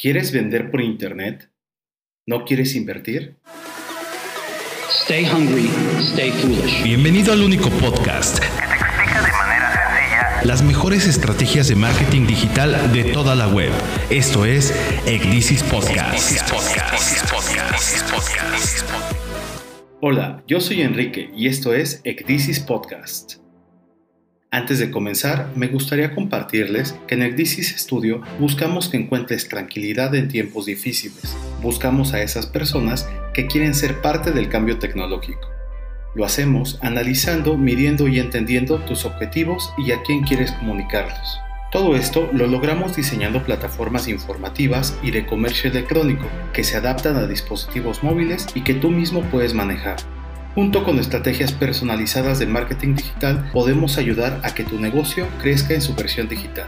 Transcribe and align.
¿Quieres 0.00 0.30
vender 0.30 0.70
por 0.70 0.80
Internet? 0.80 1.50
¿No 2.24 2.44
quieres 2.44 2.76
invertir? 2.76 3.34
Stay 5.02 5.24
hungry, 5.24 5.68
stay 6.12 6.30
foolish. 6.30 6.84
Bienvenido 6.84 7.32
al 7.32 7.42
único 7.42 7.68
podcast 7.68 8.38
que 8.38 8.46
te 8.46 8.74
explica 8.74 9.22
de 9.22 9.32
manera 9.32 9.72
sencilla 9.72 10.40
las 10.44 10.62
mejores 10.62 11.08
estrategias 11.08 11.66
de 11.66 11.74
marketing 11.74 12.28
digital 12.28 12.92
de 12.92 13.10
toda 13.12 13.34
la 13.34 13.48
web. 13.48 13.72
Esto 14.08 14.44
es 14.44 14.72
Ecdisis 15.04 15.64
Podcast. 15.64 16.48
Hola, 20.00 20.44
yo 20.46 20.60
soy 20.60 20.82
Enrique 20.82 21.28
y 21.34 21.48
esto 21.48 21.74
es 21.74 22.02
Ecdisis 22.04 22.60
Podcast. 22.60 23.37
Antes 24.50 24.78
de 24.78 24.90
comenzar, 24.90 25.52
me 25.56 25.66
gustaría 25.66 26.14
compartirles 26.14 26.96
que 27.06 27.16
en 27.16 27.22
Ecdisis 27.22 27.74
Studio 27.76 28.22
buscamos 28.40 28.88
que 28.88 28.96
encuentres 28.96 29.46
tranquilidad 29.46 30.14
en 30.14 30.28
tiempos 30.28 30.64
difíciles. 30.64 31.36
Buscamos 31.60 32.14
a 32.14 32.22
esas 32.22 32.46
personas 32.46 33.06
que 33.34 33.46
quieren 33.46 33.74
ser 33.74 34.00
parte 34.00 34.32
del 34.32 34.48
cambio 34.48 34.78
tecnológico. 34.78 35.50
Lo 36.14 36.24
hacemos 36.24 36.78
analizando, 36.80 37.58
midiendo 37.58 38.08
y 38.08 38.20
entendiendo 38.20 38.78
tus 38.86 39.04
objetivos 39.04 39.70
y 39.76 39.92
a 39.92 40.02
quién 40.02 40.22
quieres 40.22 40.50
comunicarlos. 40.52 41.38
Todo 41.70 41.94
esto 41.94 42.30
lo 42.32 42.46
logramos 42.46 42.96
diseñando 42.96 43.44
plataformas 43.44 44.08
informativas 44.08 44.98
y 45.02 45.10
de 45.10 45.26
comercio 45.26 45.70
electrónico 45.70 46.24
que 46.54 46.64
se 46.64 46.78
adaptan 46.78 47.16
a 47.16 47.26
dispositivos 47.26 48.02
móviles 48.02 48.46
y 48.54 48.62
que 48.62 48.72
tú 48.72 48.88
mismo 48.88 49.20
puedes 49.24 49.52
manejar. 49.52 49.96
Junto 50.58 50.82
con 50.82 50.98
estrategias 50.98 51.52
personalizadas 51.52 52.40
de 52.40 52.46
marketing 52.48 52.96
digital, 52.96 53.48
podemos 53.52 53.96
ayudar 53.96 54.40
a 54.42 54.52
que 54.56 54.64
tu 54.64 54.80
negocio 54.80 55.28
crezca 55.40 55.72
en 55.72 55.80
su 55.80 55.94
versión 55.94 56.28
digital. 56.28 56.66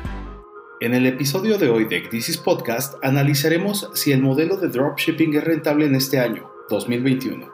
En 0.78 0.94
el 0.94 1.06
episodio 1.06 1.58
de 1.58 1.70
hoy 1.70 1.86
de 1.86 2.00
This 2.02 2.36
Podcast 2.36 2.94
analizaremos 3.02 3.90
si 3.94 4.12
el 4.12 4.22
modelo 4.22 4.58
de 4.58 4.68
dropshipping 4.68 5.34
es 5.34 5.42
rentable 5.42 5.86
en 5.86 5.96
este 5.96 6.20
año, 6.20 6.48
2021. 6.68 7.48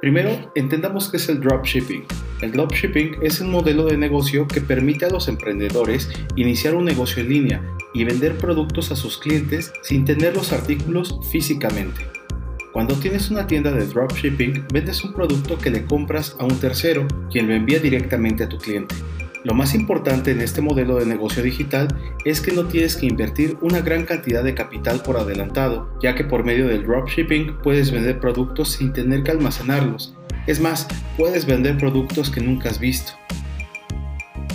Primero, 0.00 0.50
entendamos 0.54 1.10
qué 1.10 1.18
es 1.18 1.28
el 1.28 1.42
dropshipping. 1.42 2.06
El 2.40 2.52
dropshipping 2.52 3.18
es 3.20 3.42
un 3.42 3.50
modelo 3.50 3.84
de 3.84 3.98
negocio 3.98 4.48
que 4.48 4.62
permite 4.62 5.04
a 5.04 5.10
los 5.10 5.28
emprendedores 5.28 6.08
iniciar 6.34 6.74
un 6.76 6.86
negocio 6.86 7.22
en 7.22 7.28
línea 7.28 7.62
y 7.92 8.04
vender 8.04 8.38
productos 8.38 8.90
a 8.90 8.96
sus 8.96 9.18
clientes 9.18 9.70
sin 9.82 10.06
tener 10.06 10.34
los 10.34 10.50
artículos 10.54 11.20
físicamente. 11.30 12.23
Cuando 12.74 12.96
tienes 12.96 13.30
una 13.30 13.46
tienda 13.46 13.70
de 13.70 13.86
dropshipping, 13.86 14.64
vendes 14.72 15.04
un 15.04 15.12
producto 15.12 15.56
que 15.56 15.70
le 15.70 15.84
compras 15.84 16.34
a 16.40 16.44
un 16.44 16.58
tercero, 16.58 17.06
quien 17.30 17.46
lo 17.46 17.54
envía 17.54 17.78
directamente 17.78 18.42
a 18.42 18.48
tu 18.48 18.58
cliente. 18.58 18.96
Lo 19.44 19.54
más 19.54 19.76
importante 19.76 20.32
en 20.32 20.40
este 20.40 20.60
modelo 20.60 20.96
de 20.96 21.06
negocio 21.06 21.40
digital 21.40 21.86
es 22.24 22.40
que 22.40 22.50
no 22.50 22.64
tienes 22.64 22.96
que 22.96 23.06
invertir 23.06 23.56
una 23.60 23.80
gran 23.80 24.04
cantidad 24.04 24.42
de 24.42 24.56
capital 24.56 25.02
por 25.04 25.16
adelantado, 25.16 25.88
ya 26.02 26.16
que 26.16 26.24
por 26.24 26.42
medio 26.42 26.66
del 26.66 26.82
dropshipping 26.82 27.58
puedes 27.62 27.92
vender 27.92 28.18
productos 28.18 28.72
sin 28.72 28.92
tener 28.92 29.22
que 29.22 29.30
almacenarlos. 29.30 30.16
Es 30.48 30.58
más, 30.58 30.88
puedes 31.16 31.46
vender 31.46 31.78
productos 31.78 32.28
que 32.28 32.40
nunca 32.40 32.70
has 32.70 32.80
visto. 32.80 33.12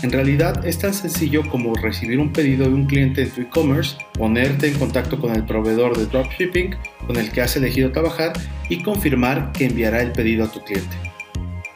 En 0.01 0.11
realidad 0.11 0.65
es 0.65 0.79
tan 0.79 0.93
sencillo 0.93 1.41
como 1.49 1.73
recibir 1.75 2.19
un 2.19 2.33
pedido 2.33 2.65
de 2.65 2.73
un 2.73 2.85
cliente 2.85 3.23
en 3.23 3.31
tu 3.31 3.41
e-commerce, 3.41 3.97
ponerte 4.13 4.67
en 4.67 4.77
contacto 4.77 5.19
con 5.19 5.33
el 5.35 5.45
proveedor 5.45 5.97
de 5.97 6.05
dropshipping 6.05 6.75
con 7.09 7.17
el 7.17 7.31
que 7.31 7.41
has 7.41 7.55
elegido 7.55 7.91
trabajar 7.91 8.33
y 8.69 8.83
confirmar 8.83 9.51
que 9.51 9.65
enviará 9.65 10.03
el 10.03 10.11
pedido 10.11 10.45
a 10.45 10.51
tu 10.51 10.63
cliente. 10.63 10.95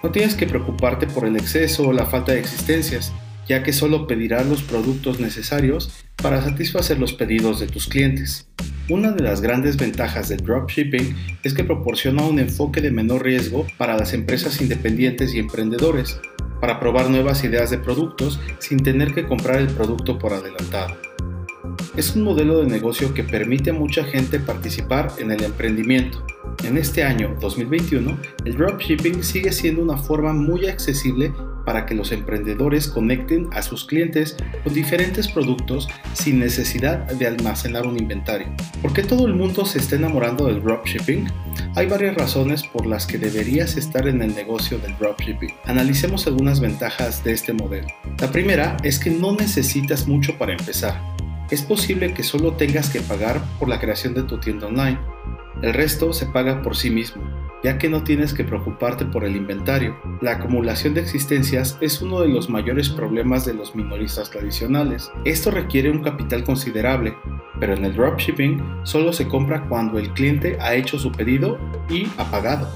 No 0.03 0.11
tienes 0.11 0.35
que 0.35 0.45
preocuparte 0.45 1.07
por 1.07 1.25
el 1.25 1.35
exceso 1.35 1.87
o 1.87 1.91
la 1.91 2.05
falta 2.05 2.33
de 2.33 2.39
existencias, 2.39 3.11
ya 3.47 3.63
que 3.63 3.73
solo 3.73 4.05
pedirás 4.05 4.45
los 4.45 4.61
productos 4.61 5.19
necesarios 5.19 5.91
para 6.17 6.43
satisfacer 6.43 6.99
los 6.99 7.13
pedidos 7.13 7.59
de 7.59 7.65
tus 7.65 7.87
clientes. 7.87 8.47
Una 8.89 9.11
de 9.11 9.23
las 9.23 9.41
grandes 9.41 9.75
ventajas 9.75 10.29
del 10.29 10.43
dropshipping 10.43 11.15
es 11.41 11.55
que 11.55 11.63
proporciona 11.63 12.21
un 12.21 12.37
enfoque 12.37 12.79
de 12.79 12.91
menor 12.91 13.23
riesgo 13.23 13.65
para 13.79 13.97
las 13.97 14.13
empresas 14.13 14.61
independientes 14.61 15.33
y 15.33 15.39
emprendedores, 15.39 16.19
para 16.61 16.79
probar 16.79 17.09
nuevas 17.09 17.43
ideas 17.43 17.71
de 17.71 17.79
productos 17.79 18.39
sin 18.59 18.83
tener 18.83 19.15
que 19.15 19.25
comprar 19.25 19.55
el 19.55 19.69
producto 19.69 20.19
por 20.19 20.31
adelantado. 20.31 20.95
Es 21.95 22.15
un 22.15 22.23
modelo 22.23 22.59
de 22.59 22.67
negocio 22.67 23.13
que 23.13 23.23
permite 23.23 23.69
a 23.69 23.73
mucha 23.73 24.03
gente 24.03 24.39
participar 24.39 25.11
en 25.17 25.31
el 25.31 25.43
emprendimiento. 25.43 26.25
En 26.63 26.77
este 26.77 27.03
año 27.03 27.35
2021, 27.39 28.17
el 28.45 28.57
dropshipping 28.57 29.23
sigue 29.23 29.51
siendo 29.51 29.81
una 29.81 29.97
forma 29.97 30.33
muy 30.33 30.67
accesible 30.67 31.33
para 31.65 31.85
que 31.85 31.95
los 31.95 32.11
emprendedores 32.11 32.87
conecten 32.87 33.47
a 33.53 33.61
sus 33.61 33.85
clientes 33.85 34.35
con 34.63 34.73
diferentes 34.73 35.27
productos 35.27 35.87
sin 36.13 36.39
necesidad 36.39 36.99
de 37.11 37.27
almacenar 37.27 37.85
un 37.85 37.97
inventario. 37.97 38.47
¿Por 38.81 38.93
qué 38.93 39.03
todo 39.03 39.27
el 39.27 39.33
mundo 39.33 39.65
se 39.65 39.79
está 39.79 39.95
enamorando 39.95 40.47
del 40.47 40.61
dropshipping? 40.61 41.27
Hay 41.75 41.87
varias 41.87 42.15
razones 42.15 42.63
por 42.63 42.85
las 42.85 43.05
que 43.05 43.17
deberías 43.17 43.77
estar 43.77 44.07
en 44.07 44.21
el 44.21 44.35
negocio 44.35 44.77
del 44.79 44.97
dropshipping. 44.97 45.53
Analicemos 45.65 46.27
algunas 46.27 46.59
ventajas 46.59 47.23
de 47.23 47.33
este 47.33 47.53
modelo. 47.53 47.87
La 48.19 48.31
primera 48.31 48.77
es 48.83 48.99
que 48.99 49.09
no 49.09 49.33
necesitas 49.33 50.07
mucho 50.07 50.37
para 50.37 50.53
empezar. 50.53 51.12
Es 51.53 51.61
posible 51.61 52.15
que 52.15 52.23
solo 52.23 52.53
tengas 52.53 52.89
que 52.89 52.99
pagar 52.99 53.39
por 53.59 53.69
la 53.69 53.79
creación 53.79 54.15
de 54.15 54.23
tu 54.23 54.39
tienda 54.39 54.65
online. 54.65 54.97
El 55.61 55.75
resto 55.75 56.11
se 56.11 56.25
paga 56.25 56.63
por 56.63 56.75
sí 56.75 56.89
mismo 56.89 57.21
ya 57.63 57.77
que 57.77 57.89
no 57.89 58.03
tienes 58.03 58.33
que 58.33 58.43
preocuparte 58.43 59.05
por 59.05 59.23
el 59.23 59.37
inventario. 59.37 59.97
La 60.21 60.33
acumulación 60.33 60.93
de 60.93 61.01
existencias 61.01 61.77
es 61.79 62.01
uno 62.01 62.19
de 62.19 62.27
los 62.27 62.49
mayores 62.49 62.89
problemas 62.89 63.45
de 63.45 63.53
los 63.53 63.73
minoristas 63.73 64.29
tradicionales. 64.29 65.09
Esto 65.23 65.49
requiere 65.49 65.89
un 65.89 66.03
capital 66.03 66.43
considerable, 66.43 67.15
pero 67.59 67.73
en 67.73 67.85
el 67.85 67.95
dropshipping 67.95 68.61
solo 68.83 69.13
se 69.13 69.29
compra 69.29 69.65
cuando 69.69 69.97
el 69.97 70.11
cliente 70.11 70.57
ha 70.59 70.75
hecho 70.75 70.99
su 70.99 71.11
pedido 71.13 71.57
y 71.89 72.07
ha 72.17 72.29
pagado. 72.29 72.69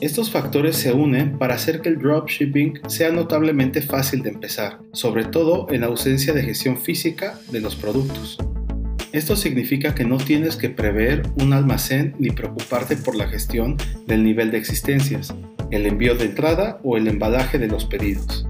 Estos 0.00 0.30
factores 0.30 0.76
se 0.76 0.94
unen 0.94 1.36
para 1.36 1.56
hacer 1.56 1.82
que 1.82 1.90
el 1.90 1.98
dropshipping 1.98 2.80
sea 2.88 3.12
notablemente 3.12 3.82
fácil 3.82 4.22
de 4.22 4.30
empezar, 4.30 4.78
sobre 4.92 5.26
todo 5.26 5.66
en 5.70 5.84
ausencia 5.84 6.32
de 6.32 6.42
gestión 6.42 6.78
física 6.78 7.38
de 7.52 7.60
los 7.60 7.76
productos. 7.76 8.38
Esto 9.12 9.36
significa 9.36 9.94
que 9.94 10.06
no 10.06 10.16
tienes 10.16 10.56
que 10.56 10.70
prever 10.70 11.24
un 11.38 11.52
almacén 11.52 12.14
ni 12.18 12.30
preocuparte 12.30 12.96
por 12.96 13.14
la 13.14 13.28
gestión 13.28 13.76
del 14.06 14.24
nivel 14.24 14.50
de 14.50 14.56
existencias, 14.56 15.34
el 15.70 15.84
envío 15.84 16.14
de 16.14 16.24
entrada 16.24 16.80
o 16.82 16.96
el 16.96 17.06
embalaje 17.06 17.58
de 17.58 17.68
los 17.68 17.84
pedidos. 17.84 18.46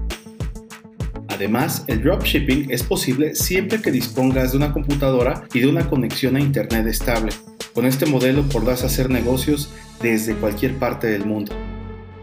Además, 1.27 1.83
el 1.87 2.01
dropshipping 2.01 2.71
es 2.71 2.83
posible 2.83 3.35
siempre 3.35 3.81
que 3.81 3.91
dispongas 3.91 4.51
de 4.51 4.57
una 4.57 4.71
computadora 4.71 5.43
y 5.53 5.59
de 5.59 5.67
una 5.67 5.89
conexión 5.89 6.37
a 6.37 6.39
Internet 6.39 6.87
estable. 6.87 7.33
Con 7.73 7.85
este 7.85 8.05
modelo 8.05 8.43
podrás 8.43 8.83
hacer 8.83 9.09
negocios 9.09 9.69
desde 10.01 10.35
cualquier 10.35 10.75
parte 10.77 11.07
del 11.07 11.25
mundo. 11.25 11.55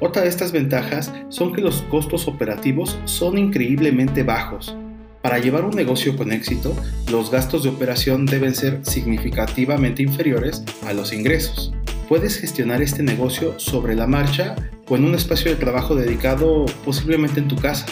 Otra 0.00 0.22
de 0.22 0.28
estas 0.28 0.52
ventajas 0.52 1.12
son 1.30 1.54
que 1.54 1.62
los 1.62 1.82
costos 1.82 2.28
operativos 2.28 2.98
son 3.06 3.38
increíblemente 3.38 4.22
bajos. 4.22 4.76
Para 5.22 5.38
llevar 5.38 5.64
un 5.64 5.74
negocio 5.74 6.16
con 6.16 6.32
éxito, 6.32 6.76
los 7.10 7.30
gastos 7.30 7.62
de 7.62 7.70
operación 7.70 8.26
deben 8.26 8.54
ser 8.54 8.80
significativamente 8.82 10.02
inferiores 10.02 10.62
a 10.86 10.92
los 10.92 11.12
ingresos. 11.12 11.72
Puedes 12.08 12.38
gestionar 12.38 12.82
este 12.82 13.02
negocio 13.02 13.58
sobre 13.58 13.94
la 13.94 14.06
marcha 14.06 14.54
o 14.88 14.96
en 14.96 15.04
un 15.04 15.14
espacio 15.14 15.50
de 15.50 15.56
trabajo 15.56 15.94
dedicado 15.94 16.66
posiblemente 16.84 17.40
en 17.40 17.48
tu 17.48 17.56
casa. 17.56 17.86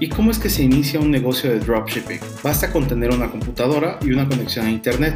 ¿Y 0.00 0.08
cómo 0.08 0.30
es 0.30 0.38
que 0.38 0.50
se 0.50 0.64
inicia 0.64 0.98
un 0.98 1.10
negocio 1.10 1.50
de 1.50 1.60
dropshipping? 1.60 2.18
Basta 2.42 2.72
con 2.72 2.88
tener 2.88 3.10
una 3.10 3.30
computadora 3.30 3.98
y 4.02 4.10
una 4.10 4.26
conexión 4.26 4.66
a 4.66 4.70
Internet, 4.70 5.14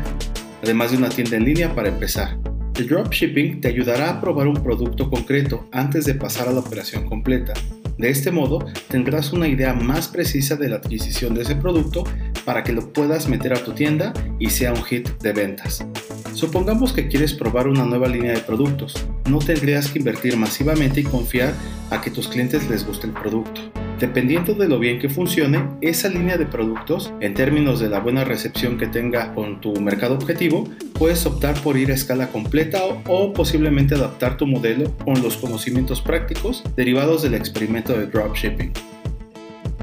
además 0.66 0.90
de 0.90 0.98
una 0.98 1.08
tienda 1.08 1.36
en 1.36 1.44
línea 1.44 1.74
para 1.74 1.88
empezar. 1.88 2.38
El 2.76 2.88
dropshipping 2.88 3.60
te 3.60 3.68
ayudará 3.68 4.10
a 4.10 4.20
probar 4.20 4.48
un 4.48 4.62
producto 4.62 5.08
concreto 5.08 5.66
antes 5.72 6.04
de 6.04 6.14
pasar 6.14 6.48
a 6.48 6.52
la 6.52 6.60
operación 6.60 7.06
completa 7.06 7.54
de 7.98 8.10
este 8.10 8.30
modo, 8.30 8.58
tendrás 8.88 9.32
una 9.32 9.48
idea 9.48 9.72
más 9.72 10.08
precisa 10.08 10.56
de 10.56 10.68
la 10.68 10.76
adquisición 10.76 11.34
de 11.34 11.42
ese 11.42 11.56
producto 11.56 12.04
para 12.44 12.62
que 12.62 12.72
lo 12.72 12.92
puedas 12.92 13.26
meter 13.26 13.54
a 13.54 13.64
tu 13.64 13.72
tienda 13.72 14.12
y 14.38 14.50
sea 14.50 14.72
un 14.72 14.84
hit 14.84 15.08
de 15.22 15.32
ventas. 15.32 15.86
Supongamos 16.34 16.92
que 16.92 17.08
quieres 17.08 17.32
probar 17.32 17.68
una 17.68 17.86
nueva 17.86 18.08
línea 18.08 18.32
de 18.32 18.40
productos. 18.40 19.06
No 19.30 19.38
tendrías 19.38 19.90
que 19.90 19.98
invertir 19.98 20.36
masivamente 20.36 21.00
y 21.00 21.04
confiar 21.04 21.54
a 21.90 22.02
que 22.02 22.10
tus 22.10 22.28
clientes 22.28 22.68
les 22.68 22.86
guste 22.86 23.06
el 23.06 23.14
producto. 23.14 23.62
Dependiendo 23.98 24.52
de 24.52 24.68
lo 24.68 24.78
bien 24.78 24.98
que 24.98 25.08
funcione, 25.08 25.66
esa 25.80 26.10
línea 26.10 26.36
de 26.36 26.44
productos, 26.44 27.14
en 27.20 27.32
términos 27.32 27.80
de 27.80 27.88
la 27.88 27.98
buena 27.98 28.24
recepción 28.24 28.76
que 28.76 28.86
tenga 28.86 29.32
con 29.32 29.62
tu 29.62 29.72
mercado 29.80 30.14
objetivo, 30.14 30.68
puedes 30.92 31.24
optar 31.24 31.58
por 31.62 31.78
ir 31.78 31.90
a 31.90 31.94
escala 31.94 32.28
completa 32.28 32.78
o, 33.06 33.32
posiblemente 33.32 33.94
adaptar 33.94 34.36
tu 34.36 34.46
modelo 34.46 34.94
con 34.98 35.22
los 35.22 35.38
conocimientos 35.38 36.02
prácticos 36.02 36.62
derivados 36.76 37.22
del 37.22 37.32
experimento 37.32 37.94
de 37.94 38.06
dropshipping. 38.06 38.70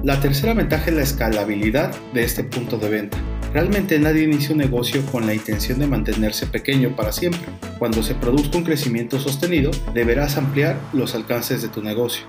La 0.04 0.20
tercera 0.20 0.54
ventaja 0.54 0.92
es 0.92 0.96
la 0.96 1.02
escalabilidad 1.02 1.96
de 2.14 2.24
este 2.24 2.44
punto 2.44 2.78
de 2.78 2.90
venta. 2.90 3.18
Realmente 3.52 3.98
nadie 3.98 4.24
inicia 4.24 4.52
un 4.52 4.60
negocio 4.60 5.04
con 5.08 5.26
la 5.26 5.34
intención 5.34 5.80
de 5.80 5.88
mantenerse 5.88 6.46
pequeño 6.46 6.96
para 6.96 7.12
siempre. 7.12 7.48
Cuando 7.80 8.04
se 8.04 8.14
produzca 8.14 8.60
un 8.60 8.64
crecimiento 8.64 9.20
sostenido, 9.20 9.72
deberás 9.96 10.38
ampliar 10.38 10.78
los 10.92 11.16
alcances 11.16 11.64
de 11.64 11.70
tu 11.70 11.82
negocio. 11.82 12.26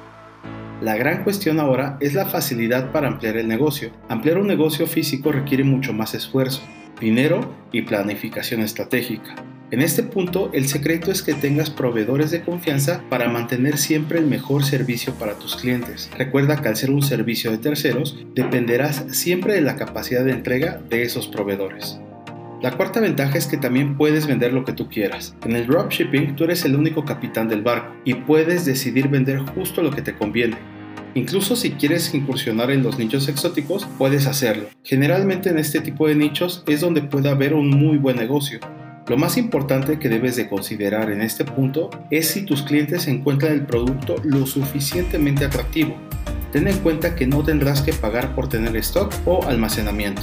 La 0.81 0.97
gran 0.97 1.23
cuestión 1.25 1.61
ahora 1.61 1.97
es 2.01 2.15
la 2.15 2.27
facilidad 2.27 2.91
para 2.93 3.09
ampliar 3.09 3.37
el 3.37 3.49
negocio. 3.49 3.91
Ampliar 4.09 4.39
un 4.39 4.47
negocio 4.47 4.87
físico 4.87 5.33
requiere 5.33 5.65
mucho 5.65 5.93
más 5.93 6.15
esfuerzo. 6.15 6.63
dinero 7.01 7.53
y 7.73 7.83
planificación 7.83 8.61
estratégica. 8.61 9.35
En 9.71 9.83
este 9.83 10.05
punto, 10.05 10.51
el 10.53 10.69
secreto 10.69 11.11
es 11.11 11.23
que 11.23 11.35
tengas 11.35 11.69
proveedores 11.69 12.31
de 12.31 12.43
confianza 12.43 13.03
para 13.11 13.29
mantener 13.29 13.79
siempre 13.79 14.21
el 14.21 14.27
mejor 14.27 14.65
servicio 14.65 15.13
para 15.15 15.35
tus 15.35 15.57
clientes. 15.57 16.09
Recuerda 16.17 16.63
que 16.63 16.69
al 16.69 16.77
ser 16.77 16.91
un 16.91 17.03
servicio 17.03 17.51
de 17.51 17.59
terceros, 17.59 18.25
dependerás 18.35 19.07
siempre 19.09 19.55
de 19.55 19.63
la 19.63 19.75
capacidad 19.75 20.25
de 20.25 20.31
entrega 20.31 20.81
de 20.89 21.03
esos 21.03 21.27
proveedores. 21.27 21.99
La 22.65 22.79
cuarta 22.79 22.99
ventaja 22.99 23.37
es 23.37 23.47
que 23.47 23.59
también 23.59 23.99
puedes 23.99 24.27
vender 24.27 24.55
lo 24.55 24.65
que 24.65 24.73
tú 24.73 24.89
quieras. 24.89 25.37
En 25.45 25.55
el 25.55 25.67
dropshipping 25.67 26.35
tú 26.35 26.45
eres 26.45 26.65
el 26.65 26.77
único 26.77 27.05
capitán 27.05 27.47
del 27.47 27.61
barco 27.61 27.93
y 28.07 28.15
puedes 28.15 28.65
decidir 28.65 29.09
vender 29.09 29.41
justo 29.41 29.83
lo 29.83 29.91
que 29.91 30.01
te 30.01 30.15
conviene. 30.15 30.57
Incluso 31.13 31.57
si 31.57 31.73
quieres 31.73 32.15
incursionar 32.15 32.71
en 32.71 32.83
los 32.83 32.99
nichos 32.99 33.29
exóticos, 33.29 33.87
puedes 33.99 34.27
hacerlo. 34.27 34.71
Generalmente 34.83 35.51
en 35.51 35.59
este 35.59 35.83
tipo 35.83 36.09
de 36.09 36.15
nichos 36.15 36.65
es 36.67 36.81
donde 36.81 37.03
puede 37.03 37.29
haber 37.29 37.53
un 37.53 37.69
muy 37.69 37.99
buen 37.99 38.17
negocio. 38.17 38.61
Lo 39.09 39.19
más 39.19 39.37
importante 39.37 39.99
que 39.99 40.09
debes 40.09 40.37
de 40.37 40.49
considerar 40.49 41.11
en 41.11 41.21
este 41.21 41.45
punto 41.45 41.91
es 42.11 42.29
si 42.29 42.47
tus 42.47 42.63
clientes 42.63 43.09
encuentran 43.09 43.53
el 43.53 43.67
producto 43.67 44.17
lo 44.25 44.47
suficientemente 44.47 45.45
atractivo. 45.45 45.99
Ten 46.51 46.67
en 46.67 46.79
cuenta 46.79 47.15
que 47.15 47.27
no 47.27 47.43
tendrás 47.43 47.83
que 47.83 47.93
pagar 47.93 48.35
por 48.35 48.49
tener 48.49 48.75
stock 48.79 49.13
o 49.27 49.45
almacenamiento. 49.45 50.23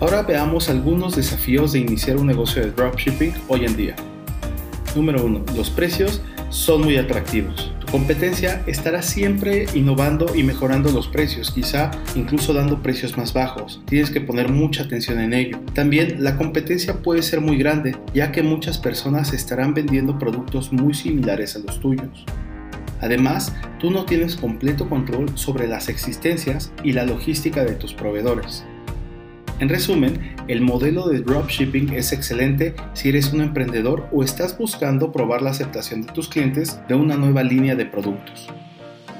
Ahora 0.00 0.22
veamos 0.22 0.68
algunos 0.68 1.14
desafíos 1.14 1.72
de 1.72 1.80
iniciar 1.80 2.16
un 2.16 2.26
negocio 2.26 2.62
de 2.62 2.72
dropshipping 2.72 3.34
hoy 3.48 3.66
en 3.66 3.76
día. 3.76 3.96
Número 4.96 5.24
1. 5.24 5.44
Los 5.54 5.70
precios 5.70 6.22
son 6.48 6.82
muy 6.82 6.96
atractivos 6.96 7.70
competencia 7.90 8.62
estará 8.66 9.02
siempre 9.02 9.66
innovando 9.74 10.36
y 10.36 10.44
mejorando 10.44 10.92
los 10.92 11.08
precios, 11.08 11.50
quizá 11.50 11.90
incluso 12.14 12.54
dando 12.54 12.82
precios 12.82 13.18
más 13.18 13.32
bajos. 13.32 13.82
Tienes 13.86 14.10
que 14.10 14.20
poner 14.20 14.48
mucha 14.48 14.84
atención 14.84 15.18
en 15.18 15.34
ello. 15.34 15.58
También 15.74 16.22
la 16.22 16.36
competencia 16.36 17.02
puede 17.02 17.22
ser 17.22 17.40
muy 17.40 17.58
grande, 17.58 17.96
ya 18.14 18.30
que 18.30 18.42
muchas 18.42 18.78
personas 18.78 19.32
estarán 19.32 19.74
vendiendo 19.74 20.18
productos 20.18 20.72
muy 20.72 20.94
similares 20.94 21.56
a 21.56 21.58
los 21.58 21.80
tuyos. 21.80 22.24
Además, 23.00 23.54
tú 23.80 23.90
no 23.90 24.04
tienes 24.04 24.36
completo 24.36 24.88
control 24.88 25.26
sobre 25.34 25.66
las 25.66 25.88
existencias 25.88 26.72
y 26.84 26.92
la 26.92 27.04
logística 27.04 27.64
de 27.64 27.74
tus 27.74 27.92
proveedores. 27.92 28.64
En 29.60 29.68
resumen, 29.68 30.34
el 30.48 30.62
modelo 30.62 31.06
de 31.08 31.20
dropshipping 31.20 31.92
es 31.92 32.12
excelente 32.12 32.74
si 32.94 33.10
eres 33.10 33.30
un 33.34 33.42
emprendedor 33.42 34.08
o 34.10 34.24
estás 34.24 34.56
buscando 34.56 35.12
probar 35.12 35.42
la 35.42 35.50
aceptación 35.50 36.00
de 36.00 36.12
tus 36.14 36.28
clientes 36.28 36.80
de 36.88 36.94
una 36.94 37.16
nueva 37.16 37.42
línea 37.42 37.74
de 37.74 37.84
productos. 37.84 38.48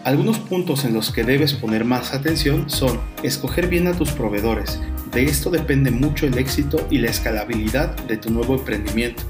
Algunos 0.03 0.39
puntos 0.39 0.87
en 0.87 0.95
los 0.95 1.13
que 1.13 1.25
debes 1.25 1.53
poner 1.53 1.85
más 1.85 2.15
atención 2.15 2.71
son 2.71 2.99
escoger 3.23 3.69
bien 3.69 3.87
a 3.87 3.93
tus 3.93 4.13
proveedores. 4.13 4.81
De 5.13 5.25
esto 5.25 5.51
depende 5.51 5.91
mucho 5.91 6.27
el 6.27 6.39
éxito 6.39 6.87
y 6.91 6.99
la 6.99 7.11
escalabilidad 7.11 7.95
de 8.07 8.17
tu 8.17 8.31
nuevo 8.31 8.55
emprendimiento. 8.55 9.23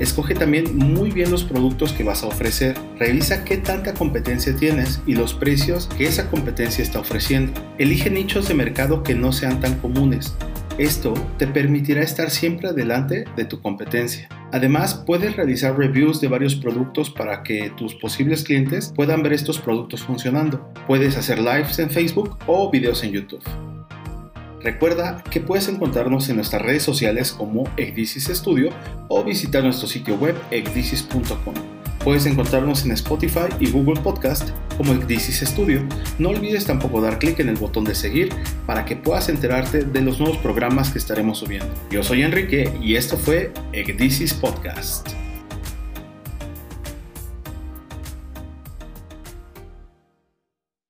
Escoge 0.00 0.34
también 0.34 0.76
muy 0.76 1.10
bien 1.10 1.30
los 1.30 1.44
productos 1.44 1.92
que 1.92 2.04
vas 2.04 2.22
a 2.22 2.28
ofrecer. 2.28 2.76
Revisa 2.98 3.44
qué 3.44 3.56
tanta 3.56 3.94
competencia 3.94 4.54
tienes 4.54 5.00
y 5.06 5.14
los 5.14 5.34
precios 5.34 5.88
que 5.98 6.06
esa 6.06 6.30
competencia 6.30 6.82
está 6.82 7.00
ofreciendo. 7.00 7.52
Elige 7.78 8.10
nichos 8.10 8.48
de 8.48 8.54
mercado 8.54 9.02
que 9.02 9.14
no 9.14 9.32
sean 9.32 9.60
tan 9.60 9.78
comunes. 9.78 10.34
Esto 10.78 11.14
te 11.38 11.48
permitirá 11.48 12.02
estar 12.02 12.30
siempre 12.30 12.68
adelante 12.68 13.24
de 13.36 13.44
tu 13.44 13.60
competencia. 13.60 14.28
Además, 14.52 15.02
puedes 15.04 15.34
realizar 15.34 15.76
reviews 15.76 16.20
de 16.20 16.28
varios 16.28 16.54
productos 16.54 17.10
para 17.10 17.42
que 17.42 17.72
tus 17.76 17.96
posibles 17.96 18.44
clientes 18.44 18.92
puedan 18.94 19.24
ver 19.24 19.32
estos 19.32 19.58
productos 19.58 20.02
funcionando. 20.02 20.72
Puedes 20.86 21.16
hacer 21.16 21.40
lives 21.40 21.80
en 21.80 21.90
Facebook 21.90 22.38
o 22.46 22.70
videos 22.70 23.02
en 23.02 23.10
YouTube. 23.10 23.42
Recuerda 24.60 25.22
que 25.30 25.40
puedes 25.40 25.68
encontrarnos 25.68 26.28
en 26.28 26.36
nuestras 26.36 26.62
redes 26.62 26.82
sociales 26.82 27.32
como 27.32 27.64
Ecdisis 27.76 28.24
Studio 28.24 28.70
o 29.08 29.22
visitar 29.24 29.62
nuestro 29.62 29.86
sitio 29.86 30.16
web 30.16 30.36
ecdisis.com. 30.50 31.54
Puedes 32.02 32.26
encontrarnos 32.26 32.84
en 32.84 32.92
Spotify 32.92 33.48
y 33.60 33.70
Google 33.70 34.00
Podcast 34.00 34.50
como 34.76 34.92
Ecdisis 34.92 35.40
Studio. 35.40 35.86
No 36.18 36.30
olvides 36.30 36.64
tampoco 36.64 37.00
dar 37.00 37.18
clic 37.18 37.38
en 37.40 37.48
el 37.48 37.56
botón 37.56 37.84
de 37.84 37.94
seguir 37.94 38.30
para 38.66 38.84
que 38.84 38.96
puedas 38.96 39.28
enterarte 39.28 39.84
de 39.84 40.00
los 40.00 40.18
nuevos 40.18 40.38
programas 40.38 40.90
que 40.90 40.98
estaremos 40.98 41.38
subiendo. 41.38 41.72
Yo 41.90 42.02
soy 42.02 42.22
Enrique 42.22 42.72
y 42.80 42.96
esto 42.96 43.16
fue 43.16 43.52
Ecdisis 43.72 44.32
Podcast. 44.32 45.08